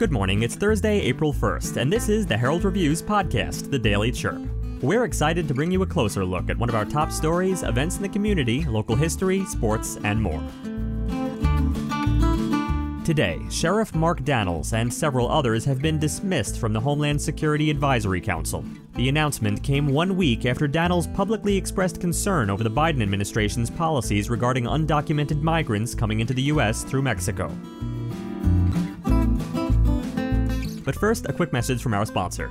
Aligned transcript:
Good 0.00 0.12
morning, 0.12 0.44
it's 0.44 0.54
Thursday, 0.54 0.98
April 1.00 1.30
1st, 1.30 1.76
and 1.76 1.92
this 1.92 2.08
is 2.08 2.24
the 2.24 2.34
Herald 2.34 2.64
Review's 2.64 3.02
podcast, 3.02 3.70
The 3.70 3.78
Daily 3.78 4.10
Chirp. 4.10 4.40
We're 4.80 5.04
excited 5.04 5.46
to 5.46 5.52
bring 5.52 5.70
you 5.70 5.82
a 5.82 5.86
closer 5.86 6.24
look 6.24 6.48
at 6.48 6.56
one 6.56 6.70
of 6.70 6.74
our 6.74 6.86
top 6.86 7.12
stories, 7.12 7.62
events 7.62 7.96
in 7.96 8.02
the 8.02 8.08
community, 8.08 8.64
local 8.64 8.96
history, 8.96 9.44
sports, 9.44 9.98
and 10.02 10.22
more. 10.22 10.42
Today, 13.04 13.42
Sheriff 13.50 13.94
Mark 13.94 14.22
Dannels 14.22 14.72
and 14.72 14.90
several 14.90 15.30
others 15.30 15.66
have 15.66 15.82
been 15.82 15.98
dismissed 15.98 16.58
from 16.58 16.72
the 16.72 16.80
Homeland 16.80 17.20
Security 17.20 17.68
Advisory 17.68 18.22
Council. 18.22 18.64
The 18.94 19.10
announcement 19.10 19.62
came 19.62 19.86
one 19.86 20.16
week 20.16 20.46
after 20.46 20.66
Dannels 20.66 21.14
publicly 21.14 21.58
expressed 21.58 22.00
concern 22.00 22.48
over 22.48 22.64
the 22.64 22.70
Biden 22.70 23.02
administration's 23.02 23.68
policies 23.68 24.30
regarding 24.30 24.64
undocumented 24.64 25.42
migrants 25.42 25.94
coming 25.94 26.20
into 26.20 26.32
the 26.32 26.44
U.S. 26.44 26.84
through 26.84 27.02
Mexico. 27.02 27.54
But 30.90 30.98
first, 30.98 31.26
a 31.26 31.32
quick 31.32 31.52
message 31.52 31.80
from 31.80 31.94
our 31.94 32.04
sponsor. 32.04 32.50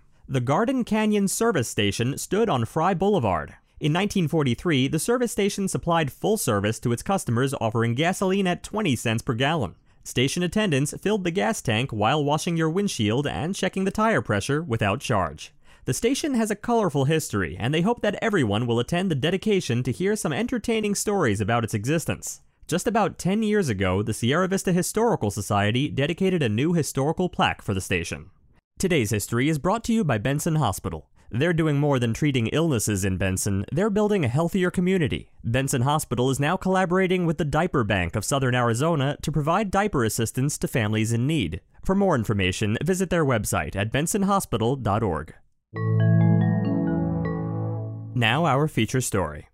The 0.31 0.39
Garden 0.39 0.85
Canyon 0.85 1.27
Service 1.27 1.67
Station 1.67 2.17
stood 2.17 2.47
on 2.47 2.63
Fry 2.63 2.93
Boulevard. 2.93 3.49
In 3.81 3.91
1943, 3.91 4.87
the 4.87 4.97
service 4.97 5.33
station 5.33 5.67
supplied 5.67 6.09
full 6.09 6.37
service 6.37 6.79
to 6.79 6.93
its 6.93 7.03
customers, 7.03 7.53
offering 7.59 7.95
gasoline 7.95 8.47
at 8.47 8.63
20 8.63 8.95
cents 8.95 9.21
per 9.21 9.33
gallon. 9.33 9.75
Station 10.05 10.41
attendants 10.41 10.93
filled 11.01 11.25
the 11.25 11.31
gas 11.31 11.61
tank 11.61 11.91
while 11.91 12.23
washing 12.23 12.55
your 12.55 12.69
windshield 12.69 13.27
and 13.27 13.53
checking 13.53 13.83
the 13.83 13.91
tire 13.91 14.21
pressure 14.21 14.63
without 14.63 15.01
charge. 15.01 15.53
The 15.83 15.93
station 15.93 16.35
has 16.35 16.49
a 16.49 16.55
colorful 16.55 17.03
history, 17.03 17.57
and 17.59 17.73
they 17.73 17.81
hope 17.81 18.01
that 18.01 18.17
everyone 18.21 18.65
will 18.65 18.79
attend 18.79 19.11
the 19.11 19.15
dedication 19.15 19.83
to 19.83 19.91
hear 19.91 20.15
some 20.15 20.31
entertaining 20.31 20.95
stories 20.95 21.41
about 21.41 21.65
its 21.65 21.73
existence. 21.73 22.39
Just 22.67 22.87
about 22.87 23.17
10 23.17 23.43
years 23.43 23.67
ago, 23.67 24.01
the 24.01 24.13
Sierra 24.13 24.47
Vista 24.47 24.71
Historical 24.71 25.29
Society 25.29 25.89
dedicated 25.89 26.41
a 26.41 26.47
new 26.47 26.71
historical 26.71 27.27
plaque 27.27 27.61
for 27.61 27.73
the 27.73 27.81
station. 27.81 28.29
Today's 28.81 29.11
history 29.11 29.47
is 29.47 29.59
brought 29.59 29.83
to 29.83 29.93
you 29.93 30.03
by 30.03 30.17
Benson 30.17 30.55
Hospital. 30.55 31.07
They're 31.29 31.53
doing 31.53 31.77
more 31.77 31.99
than 31.99 32.15
treating 32.15 32.47
illnesses 32.47 33.05
in 33.05 33.17
Benson, 33.17 33.63
they're 33.71 33.91
building 33.91 34.25
a 34.25 34.27
healthier 34.27 34.71
community. 34.71 35.29
Benson 35.43 35.83
Hospital 35.83 36.31
is 36.31 36.39
now 36.39 36.57
collaborating 36.57 37.27
with 37.27 37.37
the 37.37 37.45
Diaper 37.45 37.83
Bank 37.83 38.15
of 38.15 38.25
Southern 38.25 38.55
Arizona 38.55 39.17
to 39.21 39.31
provide 39.31 39.69
diaper 39.69 40.03
assistance 40.03 40.57
to 40.57 40.67
families 40.67 41.13
in 41.13 41.27
need. 41.27 41.61
For 41.85 41.93
more 41.93 42.15
information, 42.15 42.75
visit 42.83 43.11
their 43.11 43.23
website 43.23 43.75
at 43.75 43.93
bensonhospital.org. 43.93 45.35
Now, 48.15 48.45
our 48.47 48.67
feature 48.67 49.01
story. 49.01 49.47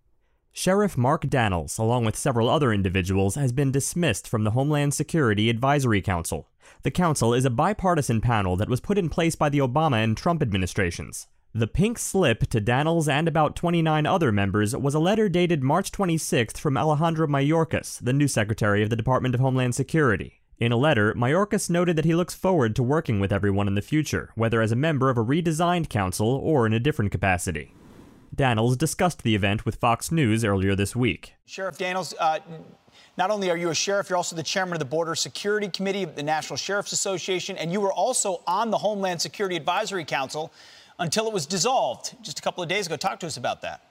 Sheriff 0.60 0.98
Mark 0.98 1.22
Dannels, 1.28 1.78
along 1.78 2.06
with 2.06 2.16
several 2.16 2.50
other 2.50 2.74
individuals, 2.74 3.36
has 3.36 3.52
been 3.52 3.72
dismissed 3.72 4.28
from 4.28 4.44
the 4.44 4.50
Homeland 4.50 4.96
Security 4.96 5.52
Advisory 5.52 6.02
Council. 6.02 6.48
The 6.82 6.90
council 6.90 7.32
is 7.36 7.46
a 7.46 7.52
bipartisan 7.52 8.22
panel 8.22 8.56
that 8.56 8.68
was 8.68 8.80
put 8.80 8.98
in 8.98 9.08
place 9.08 9.36
by 9.36 9.50
the 9.50 9.60
Obama 9.60 10.04
and 10.04 10.18
Trump 10.18 10.42
administrations. 10.42 11.28
The 11.54 11.68
pink 11.68 12.00
slip 12.00 12.48
to 12.48 12.60
Dannels 12.60 13.08
and 13.08 13.28
about 13.28 13.56
29 13.56 14.08
other 14.08 14.32
members 14.32 14.76
was 14.76 14.96
a 14.96 15.00
letter 15.00 15.30
dated 15.30 15.62
March 15.62 15.92
26th 15.92 16.58
from 16.58 16.76
Alejandro 16.76 17.28
Mayorkas, 17.28 18.00
the 18.04 18.12
new 18.12 18.28
Secretary 18.28 18.82
of 18.82 18.90
the 18.90 18.96
Department 18.96 19.36
of 19.36 19.42
Homeland 19.42 19.76
Security. 19.76 20.42
In 20.58 20.72
a 20.72 20.76
letter, 20.76 21.14
Mayorkas 21.14 21.70
noted 21.70 21.96
that 21.98 22.06
he 22.06 22.16
looks 22.16 22.34
forward 22.34 22.76
to 22.76 22.82
working 22.82 23.20
with 23.20 23.32
everyone 23.32 23.68
in 23.68 23.76
the 23.76 23.82
future, 23.84 24.32
whether 24.34 24.60
as 24.64 24.72
a 24.72 24.76
member 24.76 25.12
of 25.12 25.20
a 25.20 25.24
redesigned 25.24 25.88
council 25.90 26.30
or 26.30 26.66
in 26.66 26.74
a 26.74 26.80
different 26.80 27.12
capacity. 27.12 27.76
Dannels 28.38 28.78
discussed 28.78 29.24
the 29.24 29.36
event 29.36 29.66
with 29.66 29.76
Fox 29.78 30.12
News 30.12 30.46
earlier 30.46 30.76
this 30.76 30.96
week. 30.96 31.34
Sheriff 31.48 31.78
Daniels, 31.78 32.14
uh, 32.20 32.40
not 33.18 33.32
only 33.32 33.50
are 33.50 33.58
you 33.58 33.70
a 33.70 33.76
sheriff, 33.76 34.10
you're 34.10 34.18
also 34.18 34.36
the 34.36 34.44
chairman 34.44 34.74
of 34.74 34.80
the 34.80 34.86
Border 34.86 35.16
Security 35.16 35.68
Committee 35.68 36.04
of 36.04 36.16
the 36.16 36.22
National 36.22 36.56
Sheriff's 36.56 36.92
Association, 36.92 37.58
and 37.58 37.72
you 37.74 37.82
were 37.82 37.92
also 37.92 38.44
on 38.46 38.70
the 38.70 38.78
Homeland 38.78 39.20
Security 39.22 39.56
Advisory 39.56 40.06
Council 40.06 40.54
until 41.00 41.28
it 41.28 41.34
was 41.34 41.48
dissolved 41.48 42.16
just 42.22 42.38
a 42.38 42.42
couple 42.44 42.62
of 42.62 42.70
days 42.70 42.86
ago. 42.86 42.96
Talk 42.96 43.20
to 43.22 43.28
us 43.28 43.38
about 43.38 43.64
that. 43.64 43.82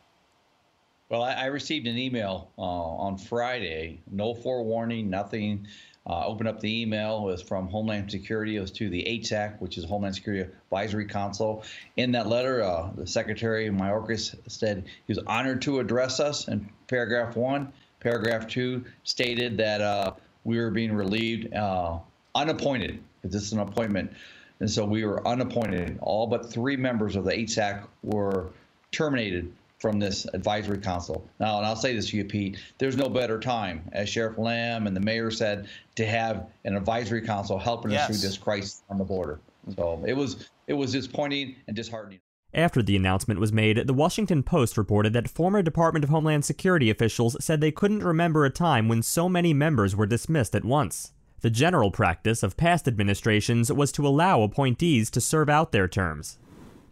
Well, 1.08 1.22
I, 1.22 1.32
I 1.32 1.44
received 1.46 1.88
an 1.88 1.98
email 1.98 2.52
uh, 2.56 2.62
on 2.62 3.18
Friday, 3.18 4.00
no 4.10 4.32
forewarning, 4.32 5.10
nothing. 5.10 5.66
Uh, 6.08 6.24
opened 6.24 6.48
up 6.48 6.60
the 6.60 6.82
email. 6.82 7.18
It 7.18 7.32
was 7.32 7.42
from 7.42 7.68
Homeland 7.68 8.12
Security. 8.12 8.56
It 8.56 8.60
was 8.60 8.70
to 8.72 8.88
the 8.88 9.02
HSAC, 9.02 9.60
which 9.60 9.76
is 9.76 9.84
Homeland 9.84 10.14
Security 10.14 10.48
Advisory 10.64 11.06
Council. 11.06 11.64
In 11.96 12.12
that 12.12 12.28
letter, 12.28 12.62
uh, 12.62 12.90
the 12.94 13.06
Secretary 13.08 13.68
Mayorkas 13.70 14.36
said 14.46 14.84
he 14.86 15.12
was 15.12 15.18
honored 15.26 15.62
to 15.62 15.80
address 15.80 16.20
us 16.20 16.46
in 16.46 16.68
paragraph 16.86 17.34
one. 17.34 17.72
Paragraph 17.98 18.46
two 18.46 18.84
stated 19.02 19.56
that 19.56 19.80
uh, 19.80 20.12
we 20.44 20.58
were 20.58 20.70
being 20.70 20.92
relieved 20.92 21.52
uh, 21.52 21.98
unappointed, 22.36 23.02
because 23.20 23.32
this 23.32 23.42
is 23.42 23.52
an 23.52 23.58
appointment. 23.58 24.12
And 24.60 24.70
so 24.70 24.84
we 24.84 25.04
were 25.04 25.26
unappointed. 25.26 25.98
All 26.00 26.28
but 26.28 26.50
three 26.52 26.76
members 26.76 27.16
of 27.16 27.24
the 27.24 27.32
HSAC 27.32 27.84
were 28.04 28.52
terminated 28.92 29.52
from 29.78 29.98
this 29.98 30.26
advisory 30.32 30.78
council. 30.78 31.28
Now, 31.38 31.58
and 31.58 31.66
I'll 31.66 31.76
say 31.76 31.94
this 31.94 32.10
to 32.10 32.16
you, 32.16 32.24
Pete, 32.24 32.58
there's 32.78 32.96
no 32.96 33.08
better 33.08 33.38
time, 33.38 33.88
as 33.92 34.08
Sheriff 34.08 34.38
Lamb 34.38 34.86
and 34.86 34.96
the 34.96 35.00
mayor 35.00 35.30
said, 35.30 35.68
to 35.96 36.06
have 36.06 36.46
an 36.64 36.76
advisory 36.76 37.22
council 37.22 37.58
helping 37.58 37.92
yes. 37.92 38.02
us 38.02 38.06
through 38.08 38.28
this 38.28 38.38
crisis 38.38 38.82
on 38.88 38.98
the 38.98 39.04
border. 39.04 39.40
So 39.76 40.02
it 40.06 40.14
was 40.14 40.48
it 40.66 40.74
was 40.74 40.92
disappointing 40.92 41.56
and 41.66 41.76
disheartening. 41.76 42.20
After 42.54 42.82
the 42.82 42.96
announcement 42.96 43.38
was 43.38 43.52
made, 43.52 43.86
the 43.86 43.92
Washington 43.92 44.42
Post 44.42 44.78
reported 44.78 45.12
that 45.12 45.28
former 45.28 45.62
Department 45.62 46.04
of 46.04 46.10
Homeland 46.10 46.44
Security 46.44 46.88
officials 46.88 47.36
said 47.44 47.60
they 47.60 47.72
couldn't 47.72 48.02
remember 48.02 48.44
a 48.44 48.50
time 48.50 48.88
when 48.88 49.02
so 49.02 49.28
many 49.28 49.52
members 49.52 49.94
were 49.94 50.06
dismissed 50.06 50.54
at 50.54 50.64
once. 50.64 51.12
The 51.42 51.50
general 51.50 51.90
practice 51.90 52.42
of 52.42 52.56
past 52.56 52.88
administrations 52.88 53.70
was 53.70 53.92
to 53.92 54.06
allow 54.06 54.40
appointees 54.40 55.10
to 55.10 55.20
serve 55.20 55.50
out 55.50 55.72
their 55.72 55.86
terms. 55.86 56.38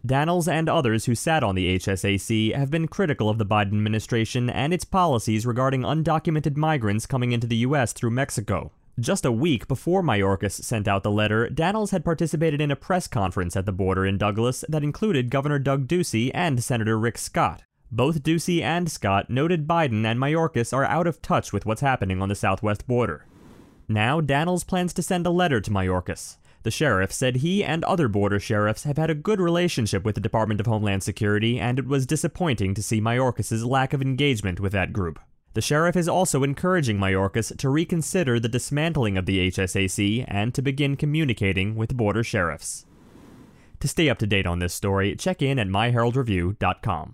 Dannels 0.05 0.47
and 0.47 0.69
others 0.69 1.05
who 1.05 1.15
sat 1.15 1.43
on 1.43 1.55
the 1.55 1.77
HSAC 1.77 2.53
have 2.53 2.69
been 2.69 2.87
critical 2.87 3.27
of 3.27 3.39
the 3.39 3.45
Biden 3.45 3.73
administration 3.73 4.49
and 4.49 4.71
its 4.73 4.85
policies 4.85 5.45
regarding 5.45 5.81
undocumented 5.81 6.55
migrants 6.55 7.07
coming 7.07 7.31
into 7.31 7.47
the 7.47 7.55
U.S. 7.57 7.91
through 7.91 8.11
Mexico. 8.11 8.71
Just 8.99 9.25
a 9.25 9.31
week 9.31 9.67
before 9.67 10.03
Mayorkas 10.03 10.63
sent 10.63 10.87
out 10.87 11.03
the 11.03 11.11
letter, 11.11 11.49
Dannels 11.49 11.89
had 11.89 12.05
participated 12.05 12.61
in 12.61 12.71
a 12.71 12.75
press 12.75 13.07
conference 13.07 13.55
at 13.55 13.65
the 13.65 13.71
border 13.71 14.05
in 14.05 14.17
Douglas 14.17 14.63
that 14.69 14.83
included 14.83 15.31
Governor 15.31 15.59
Doug 15.59 15.87
Ducey 15.87 16.29
and 16.33 16.63
Senator 16.63 16.99
Rick 16.99 17.17
Scott. 17.17 17.63
Both 17.91 18.23
Ducey 18.23 18.61
and 18.61 18.91
Scott 18.91 19.29
noted 19.29 19.67
Biden 19.67 20.05
and 20.05 20.19
Mayorkas 20.19 20.71
are 20.71 20.85
out 20.85 21.07
of 21.07 21.21
touch 21.21 21.51
with 21.51 21.65
what's 21.65 21.81
happening 21.81 22.21
on 22.21 22.29
the 22.29 22.35
southwest 22.35 22.87
border. 22.87 23.25
Now, 23.87 24.21
Dannels 24.21 24.67
plans 24.67 24.93
to 24.93 25.03
send 25.03 25.25
a 25.25 25.31
letter 25.31 25.61
to 25.61 25.71
Mayorkas. 25.71 26.37
The 26.65 26.71
sheriff 26.71 27.11
said 27.11 27.35
he 27.37 27.63
and 27.63 27.83
other 27.83 28.07
border 28.07 28.39
sheriffs 28.39 28.85
have 28.85 28.97
had 28.97 29.11
a 29.11 29.13
good 29.13 29.39
relationship 29.39 30.03
with 30.03 30.15
the 30.15 30.21
Department 30.21 30.59
of 30.59 30.65
Homeland 30.65 31.03
Security, 31.03 31.59
and 31.59 31.77
it 31.77 31.85
was 31.85 32.07
disappointing 32.07 32.73
to 32.73 32.81
see 32.81 32.99
Mayorkas' 32.99 33.63
lack 33.63 33.93
of 33.93 34.01
engagement 34.01 34.59
with 34.59 34.71
that 34.71 34.91
group. 34.91 35.19
The 35.53 35.61
sheriff 35.61 35.95
is 35.95 36.09
also 36.09 36.41
encouraging 36.41 36.97
Mayorkas 36.97 37.55
to 37.55 37.69
reconsider 37.69 38.39
the 38.39 38.49
dismantling 38.49 39.15
of 39.15 39.27
the 39.27 39.51
HSAC 39.51 40.25
and 40.27 40.55
to 40.55 40.63
begin 40.63 40.95
communicating 40.95 41.75
with 41.75 41.95
border 41.95 42.23
sheriffs. 42.23 42.87
To 43.81 43.87
stay 43.87 44.09
up 44.09 44.17
to 44.17 44.25
date 44.25 44.47
on 44.47 44.57
this 44.57 44.73
story, 44.73 45.15
check 45.15 45.43
in 45.43 45.59
at 45.59 45.67
myheraldreview.com. 45.67 47.13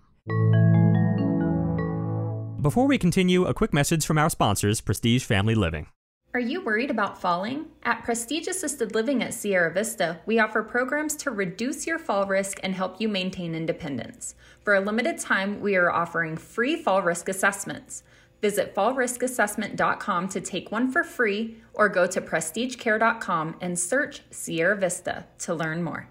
Before 2.62 2.88
we 2.88 2.98
continue, 2.98 3.44
a 3.44 3.54
quick 3.54 3.74
message 3.74 4.06
from 4.06 4.18
our 4.18 4.30
sponsors, 4.30 4.80
Prestige 4.80 5.26
Family 5.26 5.56
Living. 5.56 5.88
Are 6.34 6.40
you 6.40 6.62
worried 6.62 6.90
about 6.90 7.20
falling? 7.20 7.66
At 7.84 8.06
Prestige 8.06 8.48
Assisted 8.48 8.96
Living 8.96 9.22
at 9.22 9.34
Sierra 9.34 9.70
Vista, 9.70 10.22
we 10.26 10.40
offer 10.40 10.64
programs 10.64 11.18
to 11.18 11.30
reduce 11.30 11.86
your 11.86 12.00
fall 12.00 12.26
risk 12.26 12.58
and 12.64 12.74
help 12.74 13.02
you 13.02 13.10
maintain 13.10 13.54
independence. 13.54 14.34
For 14.64 14.76
a 14.76 14.80
limited 14.80 15.18
time, 15.18 15.60
we 15.60 15.76
are 15.76 15.92
offering 15.92 16.38
free 16.38 16.82
fall 16.82 17.02
risk 17.02 17.28
assessments. 17.28 18.04
Visit 18.42 18.74
fallriskassessment.com 18.74 20.30
to 20.30 20.40
take 20.40 20.72
one 20.72 20.90
for 20.90 21.04
free 21.04 21.58
or 21.74 21.90
go 21.90 22.08
to 22.08 22.22
prestigecare.com 22.22 23.58
and 23.60 23.78
search 23.78 24.22
Sierra 24.32 24.78
Vista 24.78 25.26
to 25.40 25.54
learn 25.54 25.84
more. 25.84 26.08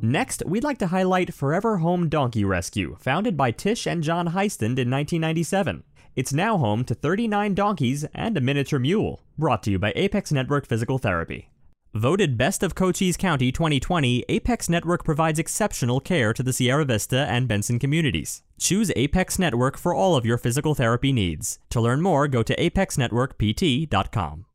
Next, 0.00 0.44
we'd 0.46 0.62
like 0.62 0.78
to 0.78 0.86
highlight 0.86 1.34
Forever 1.34 1.78
Home 1.78 2.08
Donkey 2.08 2.44
Rescue, 2.44 2.96
founded 3.00 3.36
by 3.36 3.50
Tish 3.50 3.88
and 3.88 4.04
John 4.04 4.28
Heistand 4.28 4.78
in 4.78 4.88
1997. 4.88 5.82
It's 6.18 6.32
now 6.32 6.58
home 6.58 6.82
to 6.86 6.96
39 6.96 7.54
donkeys 7.54 8.04
and 8.12 8.36
a 8.36 8.40
miniature 8.40 8.80
mule, 8.80 9.22
brought 9.38 9.62
to 9.62 9.70
you 9.70 9.78
by 9.78 9.92
Apex 9.94 10.32
Network 10.32 10.66
Physical 10.66 10.98
Therapy. 10.98 11.48
Voted 11.94 12.36
Best 12.36 12.64
of 12.64 12.74
Cochise 12.74 13.16
County 13.16 13.52
2020, 13.52 14.24
Apex 14.28 14.68
Network 14.68 15.04
provides 15.04 15.38
exceptional 15.38 16.00
care 16.00 16.32
to 16.32 16.42
the 16.42 16.52
Sierra 16.52 16.84
Vista 16.84 17.24
and 17.30 17.46
Benson 17.46 17.78
communities. 17.78 18.42
Choose 18.58 18.90
Apex 18.96 19.38
Network 19.38 19.78
for 19.78 19.94
all 19.94 20.16
of 20.16 20.26
your 20.26 20.38
physical 20.38 20.74
therapy 20.74 21.12
needs. 21.12 21.60
To 21.70 21.80
learn 21.80 22.02
more, 22.02 22.26
go 22.26 22.42
to 22.42 22.56
apexnetworkpt.com. 22.56 24.46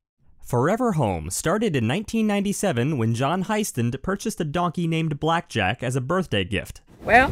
Forever 0.41 0.91
Home 0.91 1.29
started 1.29 1.77
in 1.77 1.87
1997 1.87 2.97
when 2.97 3.15
John 3.15 3.45
Heistand 3.45 4.03
purchased 4.03 4.41
a 4.41 4.43
donkey 4.43 4.85
named 4.85 5.17
Blackjack 5.17 5.81
as 5.81 5.95
a 5.95 6.01
birthday 6.01 6.43
gift. 6.43 6.81
Well, 7.03 7.31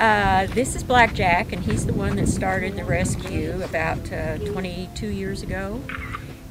uh, 0.00 0.46
this 0.54 0.74
is 0.74 0.82
Blackjack, 0.82 1.52
and 1.52 1.62
he's 1.62 1.84
the 1.84 1.92
one 1.92 2.16
that 2.16 2.26
started 2.26 2.74
the 2.74 2.84
rescue 2.84 3.60
about 3.62 4.10
uh, 4.10 4.38
22 4.38 5.06
years 5.06 5.42
ago. 5.42 5.80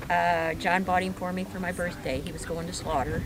Uh, 0.07 0.54
John 0.54 0.84
bought 0.84 1.01
him 1.01 1.13
for 1.13 1.34
me 1.34 1.46
for 1.46 1.60
my 1.60 1.72
birthday. 1.72 2.22
He 2.22 2.31
was 2.31 2.46
going 2.46 2.68
to 2.68 2.74
slaughter. 2.74 3.24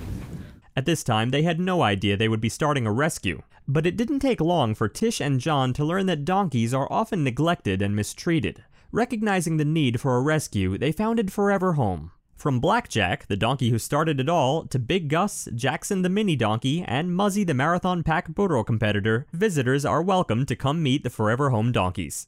At 0.76 0.86
this 0.86 1.04
time, 1.04 1.32
they 1.32 1.44
had 1.44 1.60
no 1.60 1.82
idea 1.82 2.16
they 2.16 2.30
would 2.30 2.42
be 2.42 2.50
starting 2.50 2.88
a 2.88 2.92
rescue. 2.92 3.44
But 3.68 3.86
it 3.86 3.98
didn't 3.98 4.20
take 4.20 4.42
long 4.42 4.76
for 4.76 4.88
Tish 4.88 5.20
and 5.20 5.40
John 5.40 5.74
to 5.74 5.86
learn 5.86 6.06
that 6.08 6.26
donkeys 6.26 6.74
are 6.74 6.92
often 6.92 7.24
neglected 7.24 7.82
and 7.82 7.96
mistreated. 7.96 8.64
Recognizing 8.92 9.58
the 9.58 9.66
need 9.66 10.00
for 10.00 10.16
a 10.16 10.22
rescue, 10.22 10.78
they 10.78 10.92
founded 10.92 11.34
Forever 11.34 11.74
Home. 11.74 12.12
From 12.44 12.60
Blackjack, 12.60 13.28
the 13.28 13.38
donkey 13.38 13.70
who 13.70 13.80
started 13.80 14.20
it 14.20 14.28
all, 14.28 14.66
to 14.66 14.78
Big 14.78 15.08
Gus, 15.08 15.48
Jackson 15.56 16.02
the 16.02 16.10
mini 16.10 16.36
donkey, 16.36 16.84
and 16.86 17.16
Muzzy 17.16 17.46
the 17.46 17.54
marathon 17.54 18.04
pack 18.04 18.28
burro 18.28 18.66
competitor, 18.66 19.26
visitors 19.32 19.86
are 19.86 20.02
welcome 20.02 20.46
to 20.48 20.54
come 20.54 20.84
meet 20.84 21.04
the 21.04 21.10
Forever 21.10 21.52
Home 21.52 21.72
donkeys. 21.72 22.28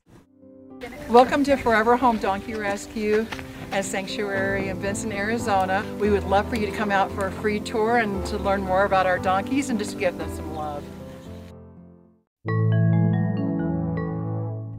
Welcome 1.10 1.44
to 1.44 1.58
Forever 1.58 1.98
Home 1.98 2.18
Donkey 2.18 2.54
Rescue 2.54 3.28
and 3.72 3.86
Sanctuary 3.86 4.70
in 4.70 4.80
Benson, 4.80 5.12
Arizona. 5.12 5.84
We 6.00 6.10
would 6.10 6.24
love 6.24 6.48
for 6.48 6.56
you 6.56 6.66
to 6.66 6.72
come 6.72 6.92
out 6.92 7.12
for 7.12 7.28
a 7.28 7.32
free 7.34 7.60
tour 7.60 7.98
and 7.98 8.26
to 8.28 8.38
learn 8.38 8.62
more 8.62 8.86
about 8.86 9.06
our 9.06 9.20
donkeys 9.20 9.70
and 9.70 9.78
just 9.78 10.00
give 10.00 10.18
them 10.18 10.34
some 10.34 10.56
love. 10.56 10.82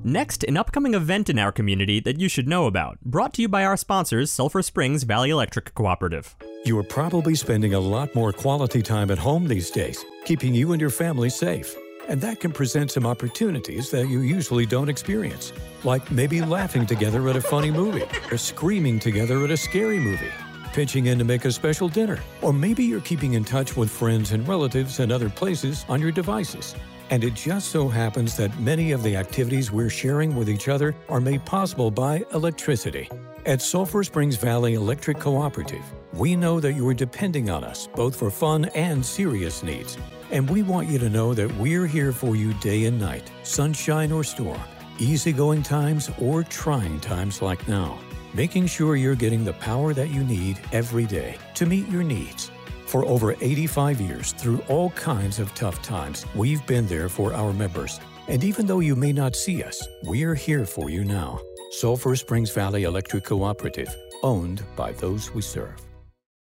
Next, 0.06 0.44
an 0.44 0.56
upcoming 0.56 0.94
event 0.94 1.28
in 1.28 1.36
our 1.36 1.50
community 1.50 1.98
that 1.98 2.20
you 2.20 2.28
should 2.28 2.46
know 2.46 2.66
about, 2.66 3.00
brought 3.00 3.34
to 3.34 3.42
you 3.42 3.48
by 3.48 3.64
our 3.64 3.76
sponsors, 3.76 4.30
Sulphur 4.30 4.62
Springs 4.62 5.02
Valley 5.02 5.30
Electric 5.30 5.74
Cooperative. 5.74 6.36
You 6.64 6.78
are 6.78 6.84
probably 6.84 7.34
spending 7.34 7.74
a 7.74 7.80
lot 7.80 8.14
more 8.14 8.32
quality 8.32 8.82
time 8.82 9.10
at 9.10 9.18
home 9.18 9.48
these 9.48 9.68
days, 9.68 10.04
keeping 10.24 10.54
you 10.54 10.70
and 10.70 10.80
your 10.80 10.90
family 10.90 11.28
safe. 11.28 11.74
And 12.08 12.20
that 12.20 12.38
can 12.38 12.52
present 12.52 12.92
some 12.92 13.04
opportunities 13.04 13.90
that 13.90 14.06
you 14.06 14.20
usually 14.20 14.64
don't 14.64 14.88
experience, 14.88 15.52
like 15.82 16.08
maybe 16.08 16.40
laughing 16.40 16.86
together 16.86 17.28
at 17.28 17.34
a 17.34 17.40
funny 17.40 17.72
movie, 17.72 18.04
or 18.30 18.38
screaming 18.38 19.00
together 19.00 19.42
at 19.42 19.50
a 19.50 19.56
scary 19.56 19.98
movie, 19.98 20.30
pitching 20.76 21.06
in 21.06 21.18
to 21.18 21.24
make 21.24 21.46
a 21.46 21.50
special 21.50 21.88
dinner, 21.88 22.18
or 22.42 22.52
maybe 22.52 22.84
you're 22.84 23.00
keeping 23.00 23.32
in 23.32 23.42
touch 23.42 23.78
with 23.78 23.90
friends 23.90 24.32
and 24.32 24.46
relatives 24.46 25.00
in 25.00 25.10
other 25.10 25.30
places 25.30 25.86
on 25.88 26.02
your 26.02 26.12
devices. 26.12 26.74
And 27.08 27.24
it 27.24 27.32
just 27.32 27.68
so 27.68 27.88
happens 27.88 28.36
that 28.36 28.60
many 28.60 28.92
of 28.92 29.02
the 29.02 29.16
activities 29.16 29.72
we're 29.72 29.88
sharing 29.88 30.36
with 30.36 30.50
each 30.50 30.68
other 30.68 30.94
are 31.08 31.18
made 31.18 31.42
possible 31.46 31.90
by 31.90 32.26
electricity. 32.34 33.08
At 33.46 33.62
Sulphur 33.62 34.04
Springs 34.04 34.36
Valley 34.36 34.74
Electric 34.74 35.18
Cooperative, 35.18 35.84
we 36.12 36.36
know 36.36 36.60
that 36.60 36.74
you 36.74 36.86
are 36.88 36.94
depending 36.94 37.48
on 37.48 37.64
us 37.64 37.88
both 37.94 38.14
for 38.14 38.30
fun 38.30 38.66
and 38.74 39.02
serious 39.02 39.62
needs. 39.62 39.96
And 40.30 40.50
we 40.50 40.62
want 40.62 40.88
you 40.88 40.98
to 40.98 41.08
know 41.08 41.32
that 41.32 41.50
we're 41.56 41.86
here 41.86 42.12
for 42.12 42.36
you 42.36 42.52
day 42.54 42.84
and 42.84 43.00
night, 43.00 43.32
sunshine 43.44 44.12
or 44.12 44.24
storm, 44.24 44.60
easygoing 44.98 45.62
times 45.62 46.10
or 46.20 46.42
trying 46.42 47.00
times 47.00 47.40
like 47.40 47.66
now, 47.66 47.98
making 48.36 48.66
sure 48.66 48.96
you're 48.96 49.14
getting 49.14 49.44
the 49.44 49.54
power 49.54 49.94
that 49.94 50.10
you 50.10 50.22
need 50.22 50.60
every 50.70 51.06
day 51.06 51.38
to 51.54 51.64
meet 51.64 51.88
your 51.88 52.02
needs. 52.02 52.50
For 52.84 53.04
over 53.06 53.32
85 53.32 54.00
years, 54.00 54.32
through 54.32 54.62
all 54.68 54.90
kinds 54.90 55.38
of 55.38 55.52
tough 55.54 55.82
times, 55.82 56.26
we've 56.34 56.64
been 56.66 56.86
there 56.86 57.08
for 57.08 57.32
our 57.32 57.54
members. 57.54 57.98
And 58.28 58.44
even 58.44 58.66
though 58.66 58.80
you 58.80 58.94
may 58.94 59.12
not 59.12 59.34
see 59.34 59.62
us, 59.62 59.88
we're 60.02 60.34
here 60.34 60.66
for 60.66 60.90
you 60.90 61.02
now. 61.02 61.40
Sulphur 61.70 62.14
Springs 62.14 62.50
Valley 62.50 62.84
Electric 62.84 63.24
Cooperative, 63.24 63.94
owned 64.22 64.62
by 64.76 64.92
those 64.92 65.32
we 65.34 65.40
serve. 65.40 65.80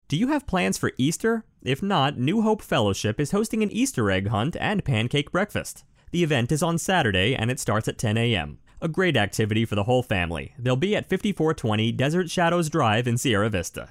Do 0.08 0.18
you 0.18 0.28
have 0.28 0.46
plans 0.46 0.78
for 0.78 0.92
Easter? 0.98 1.46
If 1.64 1.82
not, 1.82 2.18
New 2.18 2.42
Hope 2.42 2.62
Fellowship 2.62 3.20
is 3.20 3.32
hosting 3.32 3.64
an 3.64 3.72
Easter 3.72 4.12
egg 4.12 4.28
hunt 4.28 4.56
and 4.60 4.86
pancake 4.86 5.32
breakfast. 5.32 5.84
The 6.12 6.24
event 6.24 6.52
is 6.52 6.62
on 6.62 6.78
Saturday 6.78 7.36
and 7.36 7.50
it 7.50 7.60
starts 7.60 7.88
at 7.88 7.98
10 7.98 8.18
a.m. 8.18 8.60
A 8.82 8.90
great 8.90 9.16
activity 9.16 9.64
for 9.64 9.76
the 9.76 9.84
whole 9.84 10.04
family. 10.04 10.54
They'll 10.60 10.76
be 10.76 10.98
at 10.98 11.10
5420 11.10 11.94
Desert 11.94 12.30
Shadows 12.30 12.70
Drive 12.70 13.08
in 13.08 13.18
Sierra 13.18 13.50
Vista. 13.50 13.90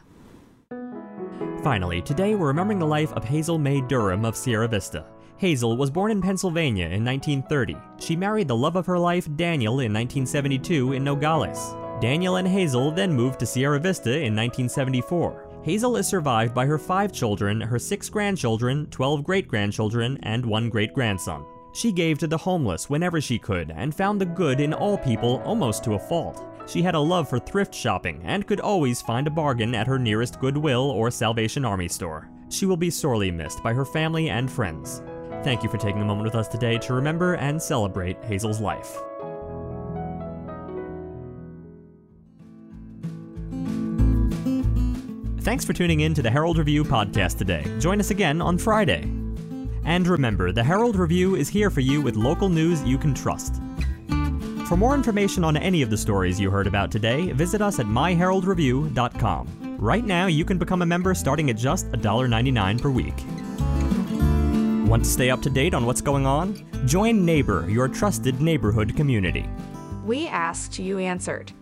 Finally, 1.62 2.02
today 2.02 2.34
we're 2.34 2.48
remembering 2.48 2.78
the 2.78 2.86
life 2.86 3.10
of 3.14 3.24
Hazel 3.24 3.56
May 3.56 3.80
Durham 3.80 4.26
of 4.26 4.36
Sierra 4.36 4.68
Vista. 4.68 5.06
Hazel 5.38 5.78
was 5.78 5.90
born 5.90 6.10
in 6.10 6.20
Pennsylvania 6.20 6.84
in 6.84 7.02
1930. 7.02 7.76
She 7.98 8.14
married 8.14 8.46
the 8.46 8.56
love 8.56 8.76
of 8.76 8.84
her 8.84 8.98
life, 8.98 9.26
Daniel, 9.36 9.80
in 9.80 9.92
1972 9.92 10.92
in 10.92 11.02
Nogales. 11.02 11.74
Daniel 12.02 12.36
and 12.36 12.46
Hazel 12.46 12.90
then 12.90 13.12
moved 13.12 13.40
to 13.40 13.46
Sierra 13.46 13.80
Vista 13.80 14.10
in 14.10 14.36
1974. 14.36 15.62
Hazel 15.62 15.96
is 15.96 16.06
survived 16.06 16.52
by 16.52 16.66
her 16.66 16.78
five 16.78 17.10
children, 17.10 17.58
her 17.58 17.78
six 17.78 18.10
grandchildren, 18.10 18.86
12 18.90 19.24
great 19.24 19.48
grandchildren, 19.48 20.18
and 20.22 20.44
one 20.44 20.68
great 20.68 20.92
grandson. 20.92 21.46
She 21.74 21.90
gave 21.90 22.18
to 22.20 22.28
the 22.28 22.38
homeless 22.38 22.88
whenever 22.88 23.20
she 23.20 23.36
could 23.36 23.72
and 23.72 23.92
found 23.92 24.20
the 24.20 24.26
good 24.26 24.60
in 24.60 24.72
all 24.72 24.96
people 24.96 25.42
almost 25.44 25.82
to 25.84 25.94
a 25.94 25.98
fault. 25.98 26.40
She 26.68 26.82
had 26.82 26.94
a 26.94 27.00
love 27.00 27.28
for 27.28 27.40
thrift 27.40 27.74
shopping 27.74 28.22
and 28.24 28.46
could 28.46 28.60
always 28.60 29.02
find 29.02 29.26
a 29.26 29.30
bargain 29.30 29.74
at 29.74 29.88
her 29.88 29.98
nearest 29.98 30.38
Goodwill 30.40 30.88
or 30.92 31.10
Salvation 31.10 31.64
Army 31.64 31.88
store. 31.88 32.30
She 32.48 32.64
will 32.64 32.76
be 32.76 32.90
sorely 32.90 33.32
missed 33.32 33.60
by 33.64 33.74
her 33.74 33.84
family 33.84 34.30
and 34.30 34.50
friends. 34.50 35.02
Thank 35.42 35.64
you 35.64 35.68
for 35.68 35.76
taking 35.76 36.00
a 36.00 36.04
moment 36.04 36.26
with 36.26 36.36
us 36.36 36.46
today 36.46 36.78
to 36.78 36.94
remember 36.94 37.34
and 37.34 37.60
celebrate 37.60 38.22
Hazel's 38.24 38.60
life. 38.60 38.96
Thanks 45.40 45.64
for 45.64 45.72
tuning 45.72 46.00
in 46.00 46.14
to 46.14 46.22
the 46.22 46.30
Herald 46.30 46.56
Review 46.56 46.84
podcast 46.84 47.36
today. 47.36 47.64
Join 47.80 47.98
us 47.98 48.10
again 48.10 48.40
on 48.40 48.58
Friday. 48.58 49.23
And 49.84 50.06
remember, 50.06 50.52
the 50.52 50.64
Herald 50.64 50.96
Review 50.96 51.36
is 51.36 51.48
here 51.48 51.70
for 51.70 51.80
you 51.80 52.00
with 52.00 52.16
local 52.16 52.48
news 52.48 52.82
you 52.82 52.98
can 52.98 53.14
trust. 53.14 53.60
For 54.66 54.76
more 54.76 54.94
information 54.94 55.44
on 55.44 55.56
any 55.58 55.82
of 55.82 55.90
the 55.90 55.96
stories 55.96 56.40
you 56.40 56.50
heard 56.50 56.66
about 56.66 56.90
today, 56.90 57.32
visit 57.32 57.60
us 57.60 57.78
at 57.78 57.86
myheraldreview.com. 57.86 59.76
Right 59.78 60.04
now, 60.04 60.26
you 60.26 60.44
can 60.44 60.56
become 60.56 60.80
a 60.80 60.86
member 60.86 61.14
starting 61.14 61.50
at 61.50 61.56
just 61.56 61.90
$1.99 61.92 62.80
per 62.80 62.88
week. 62.90 63.14
Want 64.88 65.04
to 65.04 65.10
stay 65.10 65.30
up 65.30 65.42
to 65.42 65.50
date 65.50 65.74
on 65.74 65.84
what's 65.84 66.00
going 66.00 66.26
on? 66.26 66.54
Join 66.86 67.26
Nabur, 67.26 67.70
your 67.70 67.88
trusted 67.88 68.40
neighborhood 68.40 68.96
community. 68.96 69.48
We 70.04 70.28
asked, 70.28 70.78
you 70.78 70.98
answered. 70.98 71.52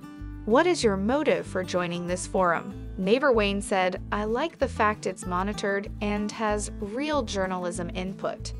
What 0.44 0.66
is 0.66 0.82
your 0.84 0.96
motive 0.96 1.46
for 1.46 1.62
joining 1.62 2.06
this 2.06 2.26
forum? 2.26 2.91
Neighbor 2.98 3.32
Wayne 3.32 3.62
said, 3.62 4.02
I 4.12 4.24
like 4.24 4.58
the 4.58 4.68
fact 4.68 5.06
it's 5.06 5.26
monitored 5.26 5.90
and 6.00 6.30
has 6.32 6.70
real 6.80 7.22
journalism 7.22 7.90
input. 7.94 8.52